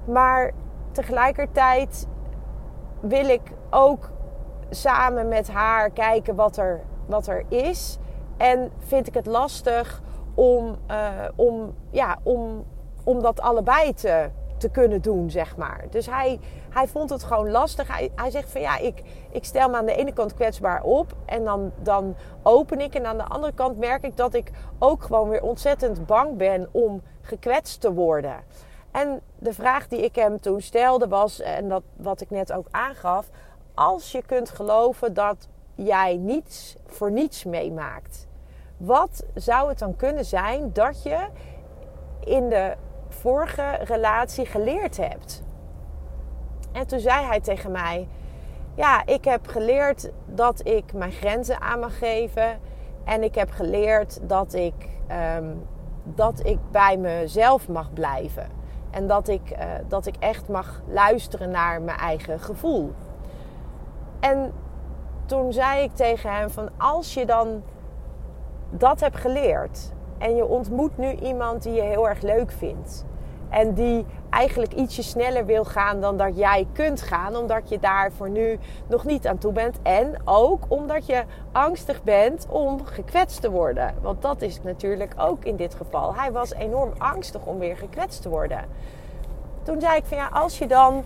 Maar 0.06 0.52
tegelijkertijd 0.92 2.08
wil 3.00 3.26
ik 3.30 3.42
ook 3.70 4.10
samen 4.70 5.28
met 5.28 5.52
haar 5.52 5.90
kijken 5.90 6.36
wat 6.36 6.58
er, 6.58 6.82
wat 7.06 7.28
er 7.28 7.44
is. 7.48 7.98
En 8.38 8.72
vind 8.78 9.08
ik 9.08 9.14
het 9.14 9.26
lastig 9.26 10.02
om, 10.34 10.76
uh, 10.92 11.10
om, 11.36 11.74
ja, 11.90 12.18
om, 12.24 12.66
om 13.04 13.22
dat 13.22 13.42
allebei 13.42 13.94
te, 13.94 14.30
te 14.60 14.70
kunnen 14.70 15.02
doen, 15.02 15.32
zeg 15.32 15.58
maar. 15.58 15.86
Dus 15.90 16.06
hij, 16.06 16.40
hij 16.70 16.88
vond 16.88 17.10
het 17.10 17.24
gewoon 17.24 17.52
lastig. 17.52 17.88
Hij, 17.88 18.12
hij 18.16 18.32
zegt 18.32 18.52
van 18.52 18.62
ja, 18.62 18.78
ik, 18.78 19.04
ik 19.32 19.46
stel 19.46 19.70
me 19.70 19.78
aan 19.78 19.86
de 19.86 19.96
ene 19.96 20.14
kant 20.14 20.34
kwetsbaar 20.34 20.84
op 20.84 21.14
en 21.26 21.44
dan, 21.44 21.72
dan 21.82 22.16
open 22.44 22.80
ik. 22.80 22.96
En 22.96 23.06
aan 23.06 23.18
de 23.18 23.24
andere 23.24 23.54
kant 23.54 23.78
merk 23.78 24.04
ik 24.04 24.18
dat 24.18 24.34
ik 24.34 24.52
ook 24.80 25.04
gewoon 25.04 25.30
weer 25.30 25.44
ontzettend 25.44 26.06
bang 26.06 26.38
ben 26.38 26.68
om 26.72 27.02
gekwetst 27.22 27.82
te 27.82 27.94
worden. 27.94 28.36
En 28.92 29.22
de 29.38 29.54
vraag 29.54 29.88
die 29.88 30.04
ik 30.04 30.16
hem 30.16 30.40
toen 30.40 30.62
stelde 30.62 31.08
was, 31.08 31.42
en 31.42 31.70
dat 31.70 31.84
wat 31.96 32.22
ik 32.22 32.30
net 32.30 32.52
ook 32.52 32.68
aangaf, 32.72 33.30
als 33.74 34.12
je 34.12 34.22
kunt 34.26 34.50
geloven 34.50 35.14
dat 35.14 35.48
jij 35.76 36.18
niets 36.18 36.76
voor 36.86 37.12
niets 37.12 37.44
meemaakt, 37.44 38.28
wat 38.78 39.24
zou 39.34 39.70
het 39.70 39.80
dan 39.80 39.96
kunnen 39.96 40.26
zijn 40.26 40.74
dat 40.74 41.04
je 41.04 41.28
in 42.20 42.50
de 42.50 42.76
vorige 43.20 43.78
relatie 43.84 44.46
geleerd 44.46 44.98
hebt? 44.98 45.44
En 46.72 46.88
toen 46.88 47.00
zei 47.00 47.26
hij 47.26 47.40
tegen 47.40 47.72
mij: 47.72 48.08
Ja, 48.76 49.06
ik 49.06 49.26
heb 49.26 49.48
geleerd 49.48 50.10
dat 50.26 50.68
ik 50.68 50.94
mijn 50.94 51.12
grenzen 51.12 51.62
aan 51.62 51.80
mag 51.80 51.98
geven. 51.98 52.60
En 53.04 53.24
ik 53.24 53.36
heb 53.36 53.52
geleerd 53.52 54.20
dat 54.30 54.54
ik, 54.54 54.90
ehm, 55.08 55.54
dat 56.04 56.46
ik 56.46 56.58
bij 56.72 56.98
mezelf 56.98 57.68
mag 57.68 57.94
blijven. 57.94 58.48
En 58.92 59.08
dat 59.08 59.28
ik, 59.28 59.52
uh, 59.52 59.66
dat 59.88 60.06
ik 60.06 60.16
echt 60.20 60.48
mag 60.48 60.82
luisteren 60.88 61.50
naar 61.50 61.82
mijn 61.82 61.98
eigen 61.98 62.40
gevoel. 62.40 62.94
En 64.20 64.54
toen 65.26 65.54
zei 65.54 65.84
ik 65.84 65.96
tegen 65.96 66.34
hem 66.36 66.50
van 66.50 66.70
als 66.78 67.14
je 67.14 67.26
dan 67.26 67.64
dat 68.70 69.00
hebt 69.00 69.18
geleerd 69.18 69.92
en 70.20 70.36
je 70.36 70.46
ontmoet 70.46 70.98
nu 70.98 71.12
iemand 71.12 71.64
die 71.64 71.74
je 71.74 71.82
heel 71.82 72.10
erg 72.10 72.22
leuk 72.22 72.52
vindt 72.52 73.06
en 73.50 73.74
die 73.74 74.06
eigenlijk 74.30 74.74
ietsje 74.74 75.04
sneller 75.04 75.46
wil 75.46 75.66
gaan 75.66 76.02
dan 76.02 76.18
dat 76.18 76.38
jij 76.38 76.68
kunt 76.74 77.02
gaan, 77.02 77.36
omdat 77.36 77.70
je 77.70 77.80
daar 77.80 78.12
voor 78.12 78.30
nu 78.30 78.60
nog 78.88 79.06
niet 79.06 79.28
aan 79.28 79.38
toe 79.38 79.52
bent. 79.52 79.80
En 79.82 80.16
ook 80.26 80.64
omdat 80.68 81.06
je 81.06 81.24
angstig 81.52 82.04
bent 82.04 82.46
om 82.50 82.86
gekwetst 82.86 83.42
te 83.42 83.52
worden. 83.52 83.94
Want 84.02 84.22
dat 84.22 84.42
is 84.42 84.62
natuurlijk 84.62 85.14
ook 85.18 85.44
in 85.44 85.56
dit 85.56 85.76
geval. 85.76 86.16
Hij 86.16 86.32
was 86.32 86.54
enorm 86.54 86.92
angstig 86.98 87.46
om 87.46 87.60
weer 87.60 87.78
gekwetst 87.78 88.22
te 88.22 88.30
worden. 88.30 88.66
Toen 89.64 89.82
zei 89.82 89.98
ik 89.98 90.06
van 90.06 90.18
ja, 90.18 90.30
als 90.32 90.58
je 90.58 90.68
dan 90.68 91.04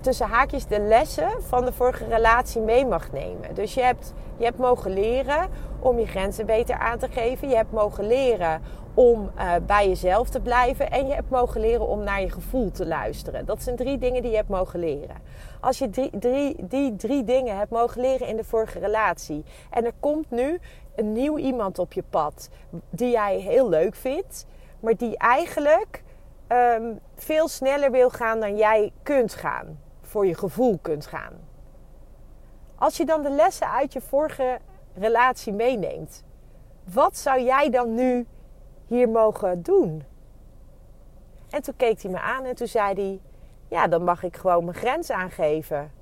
tussen 0.00 0.26
haakjes 0.26 0.66
de 0.66 0.80
lessen 0.80 1.30
van 1.40 1.64
de 1.64 1.72
vorige 1.72 2.04
relatie 2.04 2.60
mee 2.60 2.86
mag 2.86 3.12
nemen. 3.12 3.54
Dus 3.54 3.74
je 3.74 3.82
hebt, 3.82 4.12
je 4.40 4.46
hebt 4.46 4.58
mogen 4.58 4.92
leren 4.92 5.48
om 5.80 5.98
je 5.98 6.06
grenzen 6.06 6.46
beter 6.46 6.78
aan 6.78 6.98
te 6.98 7.08
geven. 7.08 7.48
Je 7.48 7.56
hebt 7.56 7.72
mogen 7.72 8.06
leren 8.06 8.62
om 8.94 9.30
uh, 9.36 9.52
bij 9.66 9.88
jezelf 9.88 10.28
te 10.28 10.40
blijven. 10.40 10.90
En 10.90 11.06
je 11.06 11.14
hebt 11.14 11.30
mogen 11.30 11.60
leren 11.60 11.86
om 11.86 12.02
naar 12.02 12.20
je 12.20 12.30
gevoel 12.30 12.70
te 12.70 12.86
luisteren. 12.86 13.46
Dat 13.46 13.62
zijn 13.62 13.76
drie 13.76 13.98
dingen 13.98 14.22
die 14.22 14.30
je 14.30 14.36
hebt 14.36 14.48
mogen 14.48 14.80
leren. 14.80 15.16
Als 15.60 15.78
je 15.78 15.90
drie, 16.18 16.66
die 16.66 16.96
drie 16.96 17.24
dingen 17.24 17.56
hebt 17.56 17.70
mogen 17.70 18.00
leren 18.00 18.26
in 18.26 18.36
de 18.36 18.44
vorige 18.44 18.78
relatie. 18.78 19.44
En 19.70 19.84
er 19.84 19.94
komt 20.00 20.30
nu 20.30 20.60
een 20.96 21.12
nieuw 21.12 21.38
iemand 21.38 21.78
op 21.78 21.92
je 21.92 22.04
pad 22.10 22.48
die 22.90 23.10
jij 23.10 23.38
heel 23.38 23.68
leuk 23.68 23.94
vindt. 23.94 24.46
Maar 24.80 24.96
die 24.96 25.16
eigenlijk 25.16 26.02
um, 26.48 27.00
veel 27.14 27.48
sneller 27.48 27.90
wil 27.90 28.10
gaan 28.10 28.40
dan 28.40 28.56
jij 28.56 28.92
kunt 29.02 29.34
gaan 29.34 29.78
voor 30.02 30.26
je 30.26 30.34
gevoel 30.34 30.78
kunt 30.82 31.06
gaan. 31.06 31.49
Als 32.80 32.96
je 32.96 33.04
dan 33.04 33.22
de 33.22 33.30
lessen 33.30 33.70
uit 33.70 33.92
je 33.92 34.00
vorige 34.00 34.58
relatie 34.94 35.52
meeneemt, 35.52 36.24
wat 36.92 37.16
zou 37.16 37.40
jij 37.40 37.70
dan 37.70 37.94
nu 37.94 38.26
hier 38.86 39.08
mogen 39.08 39.62
doen? 39.62 40.04
En 41.50 41.62
toen 41.62 41.76
keek 41.76 42.02
hij 42.02 42.10
me 42.10 42.20
aan 42.20 42.44
en 42.44 42.54
toen 42.54 42.66
zei 42.66 42.94
hij: 42.94 43.20
Ja, 43.68 43.86
dan 43.86 44.04
mag 44.04 44.22
ik 44.22 44.36
gewoon 44.36 44.64
mijn 44.64 44.76
grens 44.76 45.10
aangeven. 45.10 45.92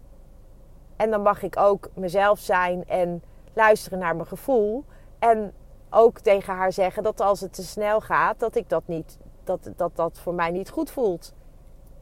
En 0.96 1.10
dan 1.10 1.22
mag 1.22 1.42
ik 1.42 1.56
ook 1.56 1.88
mezelf 1.94 2.38
zijn 2.38 2.86
en 2.86 3.22
luisteren 3.52 3.98
naar 3.98 4.16
mijn 4.16 4.28
gevoel. 4.28 4.84
En 5.18 5.52
ook 5.90 6.18
tegen 6.18 6.54
haar 6.54 6.72
zeggen 6.72 7.02
dat 7.02 7.20
als 7.20 7.40
het 7.40 7.52
te 7.52 7.62
snel 7.62 8.00
gaat, 8.00 8.40
dat 8.40 8.54
ik 8.56 8.68
dat 8.68 8.82
niet, 8.86 9.18
dat 9.44 9.70
dat, 9.76 9.96
dat 9.96 10.18
voor 10.18 10.34
mij 10.34 10.50
niet 10.50 10.70
goed 10.70 10.90
voelt. 10.90 11.34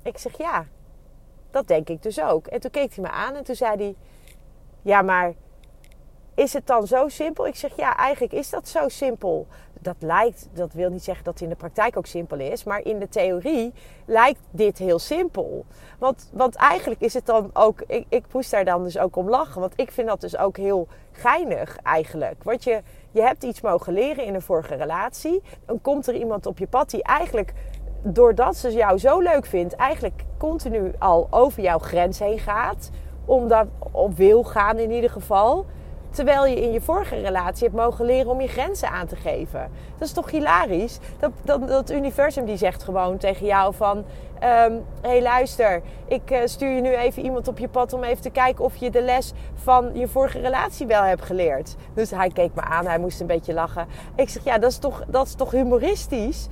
Ik 0.03 0.19
zeg 0.19 0.39
ja, 0.39 0.67
dat 1.51 1.69
denk 1.69 1.89
ik 1.89 2.03
dus 2.03 2.21
ook. 2.21 2.47
En 2.47 2.61
toen 2.61 2.71
keek 2.71 2.95
hij 2.95 3.05
me 3.05 3.11
aan 3.11 3.35
en 3.35 3.45
toen 3.45 3.55
zei 3.55 3.77
hij: 3.77 3.97
Ja, 4.87 5.03
maar 5.03 5.33
is 6.35 6.53
het 6.53 6.67
dan 6.67 6.87
zo 6.87 7.09
simpel? 7.09 7.47
Ik 7.47 7.57
zeg 7.57 7.77
ja, 7.77 7.97
eigenlijk 7.97 8.33
is 8.33 8.51
dat 8.51 8.69
zo 8.69 8.89
simpel. 8.89 9.47
Dat 9.81 9.97
lijkt, 9.99 10.49
dat 10.53 10.73
wil 10.73 10.91
niet 10.91 11.05
zeggen 11.05 11.25
dat 11.25 11.33
het 11.35 11.43
in 11.43 11.49
de 11.49 11.55
praktijk 11.55 11.97
ook 11.97 12.07
simpel 12.07 12.39
is, 12.39 12.65
maar 12.65 12.85
in 12.85 12.99
de 12.99 13.09
theorie 13.09 13.73
lijkt 14.05 14.41
dit 14.51 14.79
heel 14.79 14.99
simpel. 14.99 15.65
Want, 15.99 16.31
want 16.33 16.55
eigenlijk 16.55 17.01
is 17.01 17.15
het 17.15 17.27
dan 17.27 17.51
ook, 17.53 17.83
ik, 17.87 18.07
ik 18.09 18.25
moest 18.33 18.51
daar 18.51 18.65
dan 18.65 18.83
dus 18.83 18.99
ook 18.99 19.17
om 19.17 19.29
lachen, 19.29 19.61
want 19.61 19.73
ik 19.77 19.91
vind 19.91 20.09
dat 20.09 20.21
dus 20.21 20.37
ook 20.37 20.57
heel 20.57 20.89
geinig 21.13 21.77
eigenlijk. 21.83 22.43
Want 22.43 22.65
je, 22.65 22.83
je 23.11 23.23
hebt 23.23 23.43
iets 23.43 23.61
mogen 23.61 23.93
leren 23.93 24.25
in 24.25 24.35
een 24.35 24.43
vorige 24.43 24.75
relatie, 24.75 25.43
dan 25.65 25.81
komt 25.81 26.07
er 26.07 26.15
iemand 26.15 26.47
op 26.47 26.59
je 26.59 26.67
pad 26.67 26.91
die 26.91 27.03
eigenlijk 27.03 27.53
doordat 28.03 28.57
ze 28.57 28.73
jou 28.73 28.99
zo 28.99 29.21
leuk 29.21 29.47
vindt, 29.47 29.75
eigenlijk 29.75 30.23
continu 30.39 30.93
al 30.99 31.27
over 31.31 31.63
jouw 31.63 31.79
grens 31.79 32.19
heen 32.19 32.39
gaat. 32.39 32.91
Omdat 33.27 33.67
op 33.93 34.17
wil 34.17 34.45
gaan 34.45 34.79
in 34.79 34.91
ieder 34.91 35.11
geval. 35.11 35.67
Terwijl 36.11 36.47
je 36.47 36.63
in 36.63 36.73
je 36.73 36.81
vorige 36.81 37.21
relatie 37.21 37.65
hebt 37.65 37.81
mogen 37.81 38.05
leren 38.05 38.31
om 38.31 38.41
je 38.41 38.49
grenzen 38.49 38.89
aan 38.89 39.07
te 39.07 39.17
geven. 39.17 39.71
Dat 39.99 40.09
is 40.09 40.15
toch 40.15 40.31
hilarisch? 40.31 40.99
Dat, 41.19 41.31
dat, 41.43 41.69
dat 41.69 41.91
universum 41.91 42.45
die 42.45 42.57
zegt 42.57 42.83
gewoon 42.83 43.17
tegen 43.17 43.47
jou 43.47 43.75
van... 43.75 44.05
Hé 44.39 44.65
um, 44.65 44.85
hey, 45.01 45.23
luister, 45.23 45.83
ik 46.07 46.31
uh, 46.31 46.39
stuur 46.45 46.71
je 46.71 46.81
nu 46.81 46.95
even 46.95 47.23
iemand 47.23 47.49
op 47.49 47.59
je 47.59 47.69
pad 47.69 47.93
om 47.93 48.05
even 48.05 48.23
te 48.23 48.31
kijken 48.31 48.65
of 48.65 48.77
je 48.77 48.91
de 48.91 49.03
les 49.03 49.33
van 49.55 49.91
je 49.95 50.09
vorige 50.09 50.41
relatie 50.41 50.87
wel 50.87 51.03
hebt 51.03 51.23
geleerd. 51.23 51.77
Dus 51.95 52.11
hij 52.11 52.29
keek 52.29 52.55
me 52.55 52.61
aan, 52.61 52.87
hij 52.87 52.99
moest 52.99 53.21
een 53.21 53.27
beetje 53.27 53.55
lachen. 53.55 53.87
Ik 54.15 54.29
zeg, 54.29 54.45
ja, 54.45 54.59
dat 54.59 54.71
is 54.71 54.79
toch, 54.79 55.05
dat 55.07 55.27
is 55.27 55.35
toch 55.35 55.51
humoristisch? 55.51 56.49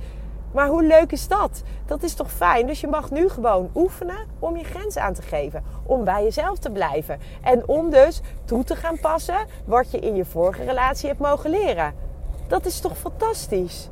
Maar 0.55 0.67
hoe 0.67 0.83
leuk 0.83 1.11
is 1.11 1.27
dat? 1.27 1.63
Dat 1.85 2.03
is 2.03 2.13
toch 2.13 2.31
fijn? 2.31 2.67
Dus 2.67 2.81
je 2.81 2.87
mag 2.87 3.11
nu 3.11 3.29
gewoon 3.29 3.69
oefenen 3.75 4.27
om 4.39 4.57
je 4.57 4.63
grens 4.63 4.97
aan 4.97 5.13
te 5.13 5.21
geven. 5.21 5.63
Om 5.83 6.03
bij 6.03 6.23
jezelf 6.23 6.59
te 6.59 6.69
blijven. 6.71 7.19
En 7.41 7.67
om 7.67 7.89
dus 7.89 8.21
toe 8.45 8.63
te 8.63 8.75
gaan 8.75 8.99
passen 8.99 9.37
wat 9.65 9.91
je 9.91 9.99
in 9.99 10.15
je 10.15 10.25
vorige 10.25 10.63
relatie 10.63 11.07
hebt 11.07 11.19
mogen 11.19 11.49
leren. 11.49 11.93
Dat 12.47 12.65
is 12.65 12.79
toch 12.79 12.97
fantastisch? 12.97 13.89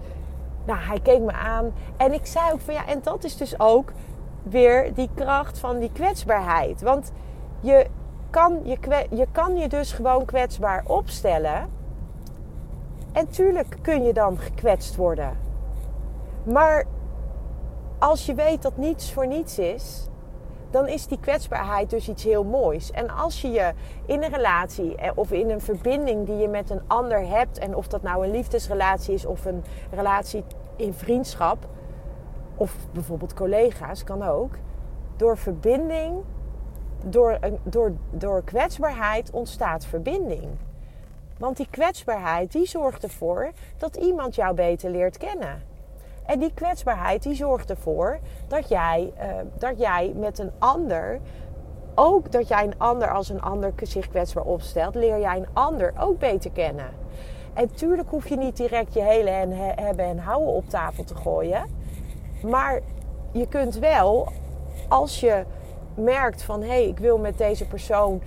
Nou, 0.65 0.79
hij 0.79 0.99
keek 0.99 1.19
me 1.19 1.31
aan 1.31 1.73
en 1.97 2.13
ik 2.13 2.25
zei 2.25 2.51
ook 2.51 2.61
van 2.61 2.73
ja, 2.73 2.87
en 2.87 2.99
dat 3.03 3.23
is 3.23 3.37
dus 3.37 3.59
ook 3.59 3.91
weer 4.43 4.93
die 4.93 5.09
kracht 5.15 5.59
van 5.59 5.79
die 5.79 5.91
kwetsbaarheid. 5.93 6.81
Want 6.81 7.11
je 7.59 7.87
kan 8.29 8.59
je, 8.63 8.77
je, 9.09 9.27
kan 9.31 9.57
je 9.57 9.67
dus 9.67 9.91
gewoon 9.91 10.25
kwetsbaar 10.25 10.83
opstellen. 10.87 11.69
En 13.11 13.29
tuurlijk 13.29 13.77
kun 13.81 14.03
je 14.03 14.13
dan 14.13 14.37
gekwetst 14.37 14.95
worden. 14.95 15.43
Maar 16.43 16.85
als 17.99 18.25
je 18.25 18.33
weet 18.33 18.61
dat 18.61 18.77
niets 18.77 19.13
voor 19.13 19.27
niets 19.27 19.59
is, 19.59 20.07
dan 20.73 20.87
is 20.87 21.07
die 21.07 21.19
kwetsbaarheid 21.19 21.89
dus 21.89 22.09
iets 22.09 22.23
heel 22.23 22.43
moois. 22.43 22.91
En 22.91 23.09
als 23.09 23.41
je 23.41 23.51
je 23.51 23.73
in 24.05 24.23
een 24.23 24.29
relatie 24.29 24.95
eh, 24.95 25.11
of 25.15 25.31
in 25.31 25.49
een 25.49 25.61
verbinding 25.61 26.25
die 26.25 26.35
je 26.35 26.47
met 26.47 26.69
een 26.69 26.81
ander 26.87 27.27
hebt, 27.27 27.57
en 27.57 27.75
of 27.75 27.87
dat 27.87 28.01
nou 28.01 28.25
een 28.25 28.31
liefdesrelatie 28.31 29.13
is 29.13 29.25
of 29.25 29.45
een 29.45 29.63
relatie 29.91 30.43
in 30.75 30.93
vriendschap, 30.93 31.67
of 32.55 32.75
bijvoorbeeld 32.91 33.33
collega's, 33.33 34.03
kan 34.03 34.23
ook, 34.23 34.55
door 35.15 35.37
verbinding, 35.37 36.23
door, 37.05 37.39
door, 37.63 37.93
door 38.11 38.43
kwetsbaarheid 38.43 39.31
ontstaat 39.31 39.85
verbinding. 39.85 40.47
Want 41.37 41.57
die 41.57 41.67
kwetsbaarheid 41.69 42.51
die 42.51 42.65
zorgt 42.65 43.03
ervoor 43.03 43.51
dat 43.77 43.95
iemand 43.95 44.35
jou 44.35 44.55
beter 44.55 44.89
leert 44.89 45.17
kennen. 45.17 45.72
En 46.25 46.39
die 46.39 46.51
kwetsbaarheid 46.53 47.23
die 47.23 47.35
zorgt 47.35 47.69
ervoor 47.69 48.19
dat 48.47 48.69
jij, 48.69 49.13
uh, 49.17 49.25
dat 49.57 49.79
jij 49.79 50.13
met 50.15 50.39
een 50.39 50.51
ander, 50.59 51.19
ook 51.95 52.31
dat 52.31 52.47
jij 52.47 52.63
een 52.63 52.77
ander 52.77 53.13
als 53.13 53.29
een 53.29 53.41
ander 53.41 53.73
zich 53.81 54.09
kwetsbaar 54.09 54.43
opstelt, 54.43 54.95
leer 54.95 55.19
jij 55.19 55.37
een 55.37 55.47
ander 55.53 55.93
ook 55.99 56.19
beter 56.19 56.51
kennen. 56.51 56.89
En 57.53 57.75
tuurlijk 57.75 58.09
hoef 58.09 58.29
je 58.29 58.37
niet 58.37 58.57
direct 58.57 58.93
je 58.93 59.01
hele 59.01 59.29
en 59.29 59.51
hebben 59.51 60.05
en 60.05 60.17
houden 60.17 60.53
op 60.53 60.69
tafel 60.69 61.03
te 61.03 61.15
gooien. 61.15 61.65
Maar 62.43 62.79
je 63.31 63.47
kunt 63.47 63.75
wel, 63.79 64.27
als 64.87 65.19
je 65.19 65.43
merkt 65.95 66.43
van 66.43 66.61
hé, 66.61 66.67
hey, 66.67 66.87
ik 66.87 66.99
wil 66.99 67.17
met 67.17 67.37
deze 67.37 67.67
persoon 67.67 68.21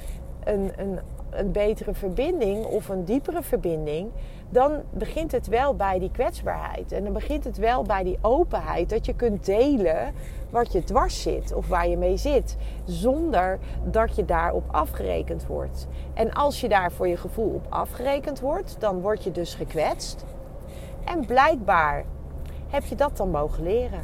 een, 0.45 0.73
een, 0.77 0.99
een 1.31 1.53
betere 1.53 1.95
verbinding 1.95 2.65
of 2.65 2.89
een 2.89 3.05
diepere 3.05 3.43
verbinding, 3.43 4.11
dan 4.49 4.83
begint 4.91 5.33
het 5.33 5.47
wel 5.47 5.75
bij 5.75 5.99
die 5.99 6.11
kwetsbaarheid. 6.11 6.93
En 6.93 7.05
dan 7.05 7.13
begint 7.13 7.45
het 7.45 7.57
wel 7.57 7.83
bij 7.83 8.05
die 8.05 8.19
openheid. 8.21 8.91
Dat 8.91 9.07
je 9.07 9.15
kunt 9.15 9.45
delen 9.45 10.13
wat 10.51 10.73
je 10.73 10.85
dwars 10.85 11.23
zit 11.23 11.55
of 11.55 11.69
waar 11.69 11.89
je 11.89 11.97
mee 11.97 12.17
zit. 12.17 12.57
Zonder 12.85 13.59
dat 13.85 14.17
je 14.17 14.25
daarop 14.25 14.65
afgerekend 14.71 15.47
wordt. 15.47 15.87
En 16.15 16.33
als 16.33 16.61
je 16.61 16.69
daar 16.69 16.93
voor 16.93 17.09
je 17.09 17.17
gevoel 17.17 17.55
op 17.55 17.67
afgerekend 17.69 18.41
wordt, 18.41 18.77
dan 18.79 19.01
word 19.01 19.25
je 19.25 19.33
dus 19.33 19.55
gekwetst. 19.55 20.25
En 21.05 21.27
blijkbaar 21.27 22.05
heb 22.69 22.85
je 22.85 22.95
dat 22.95 23.17
dan 23.17 23.31
mogen 23.31 23.63
leren. 23.63 24.01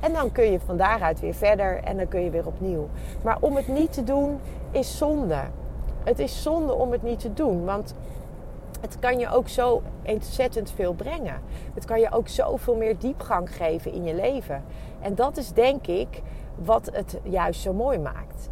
En 0.00 0.12
dan 0.12 0.32
kun 0.32 0.52
je 0.52 0.60
van 0.60 0.76
daaruit 0.76 1.20
weer 1.20 1.34
verder 1.34 1.82
en 1.82 1.96
dan 1.96 2.08
kun 2.08 2.20
je 2.20 2.30
weer 2.30 2.46
opnieuw. 2.46 2.88
Maar 3.22 3.36
om 3.40 3.56
het 3.56 3.68
niet 3.68 3.92
te 3.92 4.04
doen 4.04 4.38
is 4.70 4.98
zonde. 4.98 5.40
Het 6.04 6.18
is 6.18 6.42
zonde 6.42 6.74
om 6.74 6.92
het 6.92 7.02
niet 7.02 7.20
te 7.20 7.32
doen. 7.32 7.64
Want 7.64 7.94
het 8.86 8.98
kan 8.98 9.18
je 9.18 9.28
ook 9.30 9.48
zo 9.48 9.82
ontzettend 10.04 10.70
veel 10.70 10.94
brengen. 10.94 11.40
Het 11.74 11.84
kan 11.84 12.00
je 12.00 12.12
ook 12.12 12.28
zoveel 12.28 12.76
meer 12.76 12.98
diepgang 12.98 13.56
geven 13.56 13.92
in 13.92 14.04
je 14.04 14.14
leven. 14.14 14.64
En 15.00 15.14
dat 15.14 15.36
is 15.36 15.52
denk 15.52 15.86
ik 15.86 16.22
wat 16.54 16.90
het 16.92 17.18
juist 17.22 17.60
zo 17.60 17.72
mooi 17.72 17.98
maakt. 17.98 18.50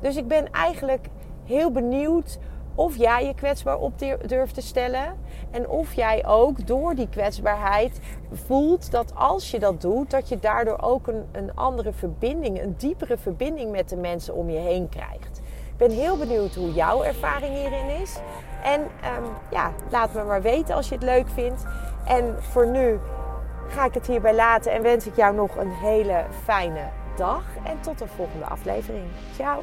Dus 0.00 0.16
ik 0.16 0.28
ben 0.28 0.50
eigenlijk 0.50 1.06
heel 1.44 1.70
benieuwd 1.70 2.38
of 2.74 2.96
jij 2.96 3.26
je 3.26 3.34
kwetsbaar 3.34 3.78
op 3.78 3.92
durft 4.26 4.54
te 4.54 4.60
stellen. 4.60 5.16
En 5.50 5.68
of 5.68 5.92
jij 5.92 6.26
ook 6.26 6.66
door 6.66 6.94
die 6.94 7.08
kwetsbaarheid 7.08 8.00
voelt 8.32 8.90
dat 8.90 9.14
als 9.14 9.50
je 9.50 9.58
dat 9.58 9.80
doet, 9.80 10.10
dat 10.10 10.28
je 10.28 10.38
daardoor 10.38 10.78
ook 10.80 11.06
een, 11.06 11.24
een 11.32 11.54
andere 11.54 11.92
verbinding, 11.92 12.62
een 12.62 12.74
diepere 12.76 13.18
verbinding 13.18 13.70
met 13.70 13.88
de 13.88 13.96
mensen 13.96 14.34
om 14.34 14.50
je 14.50 14.58
heen 14.58 14.88
krijgt. 14.88 15.40
Ik 15.70 15.76
ben 15.76 15.90
heel 15.90 16.16
benieuwd 16.16 16.54
hoe 16.54 16.72
jouw 16.72 17.02
ervaring 17.02 17.54
hierin 17.54 18.00
is. 18.02 18.18
En 18.62 18.80
um, 18.80 19.24
ja, 19.50 19.70
laat 19.90 20.12
me 20.12 20.24
maar 20.24 20.42
weten 20.42 20.74
als 20.74 20.88
je 20.88 20.94
het 20.94 21.04
leuk 21.04 21.28
vindt. 21.28 21.64
En 22.06 22.36
voor 22.40 22.66
nu 22.66 23.00
ga 23.68 23.84
ik 23.84 23.94
het 23.94 24.06
hierbij 24.06 24.34
laten 24.34 24.72
en 24.72 24.82
wens 24.82 25.06
ik 25.06 25.16
jou 25.16 25.34
nog 25.34 25.56
een 25.56 25.70
hele 25.70 26.24
fijne 26.44 26.88
dag. 27.16 27.42
En 27.64 27.80
tot 27.80 27.98
de 27.98 28.06
volgende 28.06 28.44
aflevering. 28.44 29.06
Ciao. 29.34 29.62